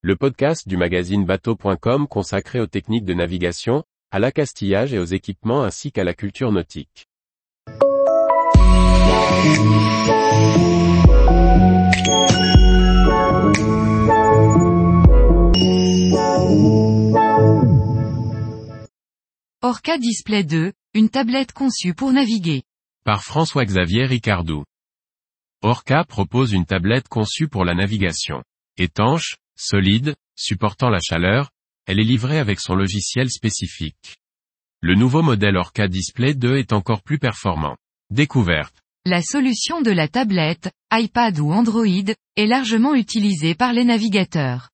le 0.00 0.14
podcast 0.14 0.68
du 0.68 0.76
magazine 0.76 1.24
bateau.com 1.24 2.06
consacré 2.06 2.60
aux 2.60 2.68
techniques 2.68 3.04
de 3.04 3.14
navigation, 3.14 3.82
à 4.12 4.20
l'accastillage 4.20 4.94
et 4.94 4.98
aux 5.00 5.04
équipements 5.04 5.64
ainsi 5.64 5.90
qu'à 5.90 6.04
la 6.04 6.14
culture 6.14 6.52
nautique. 6.52 7.08
Orca 19.62 19.98
Display 19.98 20.44
2, 20.44 20.72
une 20.94 21.08
tablette 21.08 21.50
conçue 21.50 21.94
pour 21.94 22.12
naviguer. 22.12 22.62
Par 23.04 23.24
François-Xavier 23.24 24.06
Ricardou. 24.06 24.62
Orca 25.62 26.04
propose 26.04 26.52
une 26.52 26.66
tablette 26.66 27.08
conçue 27.08 27.48
pour 27.48 27.64
la 27.64 27.74
navigation. 27.74 28.44
Étanche, 28.76 29.38
solide, 29.58 30.14
supportant 30.36 30.88
la 30.88 31.00
chaleur, 31.00 31.50
elle 31.86 32.00
est 32.00 32.04
livrée 32.04 32.38
avec 32.38 32.60
son 32.60 32.74
logiciel 32.74 33.30
spécifique. 33.30 34.16
Le 34.80 34.94
nouveau 34.94 35.22
modèle 35.22 35.56
Orca 35.56 35.88
Display 35.88 36.34
2 36.34 36.56
est 36.56 36.72
encore 36.72 37.02
plus 37.02 37.18
performant. 37.18 37.76
Découverte. 38.10 38.76
La 39.04 39.22
solution 39.22 39.80
de 39.80 39.90
la 39.90 40.06
tablette, 40.06 40.70
iPad 40.92 41.38
ou 41.40 41.50
Android, 41.52 41.86
est 42.36 42.46
largement 42.46 42.94
utilisée 42.94 43.54
par 43.54 43.72
les 43.72 43.84
navigateurs. 43.84 44.70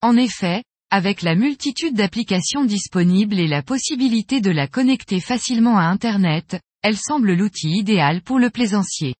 En 0.00 0.16
effet, 0.16 0.62
avec 0.90 1.22
la 1.22 1.34
multitude 1.34 1.94
d'applications 1.94 2.64
disponibles 2.64 3.38
et 3.38 3.46
la 3.46 3.62
possibilité 3.62 4.40
de 4.40 4.50
la 4.50 4.68
connecter 4.68 5.20
facilement 5.20 5.78
à 5.78 5.84
Internet, 5.84 6.60
elle 6.82 6.98
semble 6.98 7.32
l'outil 7.32 7.78
idéal 7.78 8.20
pour 8.20 8.38
le 8.38 8.50
plaisancier. 8.50 9.14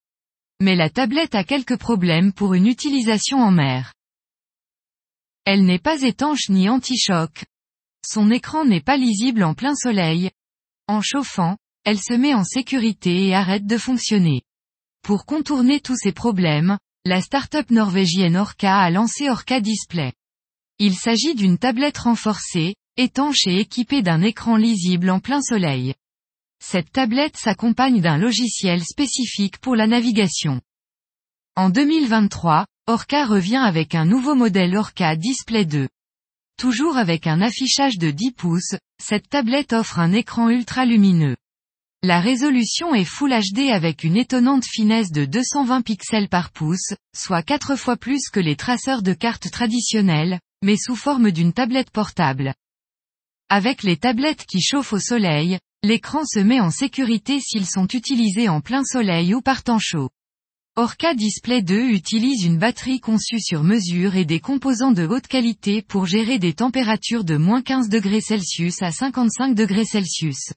Mais 0.61 0.75
la 0.75 0.89
tablette 0.89 1.35
a 1.35 1.43
quelques 1.43 1.77
problèmes 1.77 2.31
pour 2.31 2.53
une 2.53 2.67
utilisation 2.67 3.39
en 3.39 3.51
mer. 3.51 3.93
Elle 5.45 5.65
n'est 5.65 5.79
pas 5.79 6.01
étanche 6.01 6.49
ni 6.49 6.69
anti-choc. 6.69 7.45
Son 8.05 8.31
écran 8.31 8.65
n'est 8.65 8.81
pas 8.81 8.97
lisible 8.97 9.43
en 9.43 9.53
plein 9.53 9.75
soleil. 9.75 10.31
En 10.87 11.01
chauffant, 11.01 11.57
elle 11.85 11.99
se 11.99 12.13
met 12.13 12.33
en 12.33 12.43
sécurité 12.43 13.27
et 13.27 13.35
arrête 13.35 13.65
de 13.65 13.77
fonctionner. 13.77 14.43
Pour 15.01 15.25
contourner 15.25 15.81
tous 15.81 15.97
ces 15.97 16.13
problèmes, 16.13 16.77
la 17.05 17.21
start-up 17.21 17.69
norvégienne 17.71 18.37
Orca 18.37 18.79
a 18.79 18.89
lancé 18.89 19.29
Orca 19.29 19.59
Display. 19.59 20.13
Il 20.79 20.95
s'agit 20.95 21.35
d'une 21.35 21.57
tablette 21.57 21.97
renforcée, 21.97 22.75
étanche 22.95 23.45
et 23.45 23.59
équipée 23.59 24.01
d'un 24.01 24.21
écran 24.21 24.55
lisible 24.55 25.09
en 25.09 25.19
plein 25.19 25.41
soleil. 25.41 25.93
Cette 26.63 26.91
tablette 26.93 27.35
s'accompagne 27.35 27.99
d'un 27.99 28.17
logiciel 28.17 28.81
spécifique 28.83 29.57
pour 29.57 29.75
la 29.75 29.87
navigation. 29.87 30.61
En 31.57 31.69
2023, 31.69 32.65
Orca 32.85 33.25
revient 33.25 33.61
avec 33.63 33.95
un 33.95 34.03
nouveau 34.03 34.35
modèle 34.35 34.75
Orca 34.75 35.15
Display 35.15 35.63
2. 35.63 35.87
Toujours 36.57 36.97
avec 36.97 37.27
un 37.27 37.39
affichage 37.39 37.97
de 37.97 38.11
10 38.11 38.31
pouces, 38.31 38.75
cette 39.01 39.29
tablette 39.29 39.71
offre 39.71 39.99
un 39.99 40.11
écran 40.11 40.49
ultra 40.49 40.83
lumineux. 40.83 41.37
La 42.01 42.19
résolution 42.19 42.93
est 42.93 43.05
Full 43.05 43.31
HD 43.31 43.69
avec 43.71 44.03
une 44.03 44.17
étonnante 44.17 44.65
finesse 44.65 45.13
de 45.13 45.23
220 45.23 45.81
pixels 45.81 46.27
par 46.27 46.51
pouce, 46.51 46.93
soit 47.15 47.41
4 47.41 47.77
fois 47.77 47.95
plus 47.95 48.27
que 48.29 48.41
les 48.41 48.57
traceurs 48.57 49.01
de 49.01 49.13
cartes 49.13 49.49
traditionnels, 49.49 50.41
mais 50.61 50.75
sous 50.75 50.97
forme 50.97 51.31
d'une 51.31 51.53
tablette 51.53 51.89
portable. 51.89 52.53
Avec 53.47 53.83
les 53.83 53.95
tablettes 53.95 54.45
qui 54.45 54.61
chauffent 54.61 54.91
au 54.91 54.99
soleil, 54.99 55.57
l'écran 55.83 56.25
se 56.25 56.39
met 56.39 56.59
en 56.59 56.69
sécurité 56.69 57.39
s'ils 57.39 57.65
sont 57.65 57.87
utilisés 57.87 58.49
en 58.49 58.59
plein 58.59 58.83
soleil 58.83 59.33
ou 59.33 59.41
par 59.41 59.63
temps 59.63 59.79
chaud. 59.79 60.09
Orca 60.75 61.13
Display 61.13 61.61
2 61.61 61.91
utilise 61.91 62.45
une 62.45 62.57
batterie 62.57 62.99
conçue 62.99 63.39
sur 63.39 63.63
mesure 63.63 64.15
et 64.15 64.25
des 64.25 64.39
composants 64.39 64.91
de 64.91 65.05
haute 65.05 65.27
qualité 65.27 65.83
pour 65.83 66.07
gérer 66.07 66.39
des 66.39 66.53
températures 66.53 67.23
de 67.23 67.37
moins 67.37 67.61
15 67.61 67.89
degrés 67.89 68.21
Celsius 68.21 68.81
à 68.81 68.91
55 68.91 69.53
degrés 69.53 69.85
Celsius. 69.85 70.51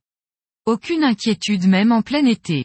Aucune 0.64 1.04
inquiétude 1.04 1.66
même 1.66 1.92
en 1.92 2.00
plein 2.00 2.24
été. 2.24 2.64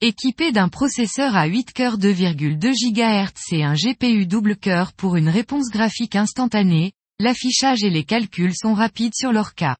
Équipé 0.00 0.50
d'un 0.50 0.70
processeur 0.70 1.36
à 1.36 1.44
8 1.44 1.74
cœurs 1.74 1.98
2,2 1.98 2.72
GHz 2.72 3.52
et 3.52 3.62
un 3.62 3.74
GPU 3.74 4.24
double 4.24 4.56
cœur 4.56 4.94
pour 4.94 5.16
une 5.16 5.28
réponse 5.28 5.68
graphique 5.68 6.16
instantanée, 6.16 6.92
l'affichage 7.20 7.84
et 7.84 7.90
les 7.90 8.04
calculs 8.04 8.56
sont 8.56 8.72
rapides 8.72 9.14
sur 9.14 9.30
l'Orca. 9.30 9.76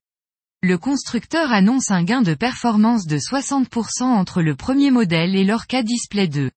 Le 0.61 0.77
constructeur 0.77 1.51
annonce 1.51 1.89
un 1.89 2.03
gain 2.03 2.21
de 2.21 2.35
performance 2.35 3.07
de 3.07 3.17
60% 3.17 4.03
entre 4.03 4.43
le 4.43 4.55
premier 4.55 4.91
modèle 4.91 5.35
et 5.35 5.43
l'Orca 5.43 5.81
Display 5.81 6.27
2. 6.27 6.51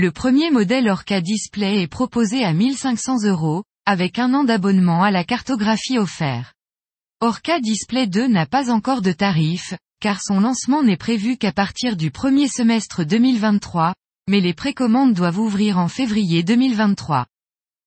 Le 0.00 0.12
premier 0.12 0.52
modèle 0.52 0.88
Orca 0.88 1.20
Display 1.20 1.82
est 1.82 1.88
proposé 1.88 2.44
à 2.44 2.52
1500 2.52 3.24
euros, 3.24 3.64
avec 3.84 4.20
un 4.20 4.32
an 4.32 4.44
d'abonnement 4.44 5.02
à 5.02 5.10
la 5.10 5.24
cartographie 5.24 5.98
offert. 5.98 6.54
Orca 7.20 7.58
Display 7.58 8.06
2 8.06 8.28
n'a 8.28 8.46
pas 8.46 8.70
encore 8.70 9.02
de 9.02 9.10
tarif, 9.10 9.74
car 10.00 10.20
son 10.22 10.38
lancement 10.38 10.84
n'est 10.84 10.96
prévu 10.96 11.36
qu'à 11.36 11.50
partir 11.50 11.96
du 11.96 12.12
premier 12.12 12.46
semestre 12.46 13.02
2023, 13.04 13.92
mais 14.28 14.38
les 14.38 14.54
précommandes 14.54 15.14
doivent 15.14 15.40
ouvrir 15.40 15.78
en 15.78 15.88
février 15.88 16.44
2023. 16.44 17.26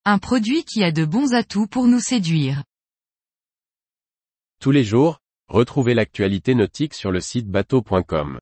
Un 0.04 0.18
produit 0.18 0.66
qui 0.66 0.84
a 0.84 0.92
de 0.92 1.06
bons 1.06 1.34
atouts 1.34 1.68
pour 1.68 1.88
nous 1.88 2.02
séduire. 2.02 2.66
Tous 4.60 4.72
les 4.72 4.84
jours, 4.84 5.20
retrouvez 5.48 5.94
l'actualité 5.94 6.56
nautique 6.56 6.94
sur 6.94 7.14
le 7.14 7.22
site 7.22 7.48
bateau.com. 7.48 8.42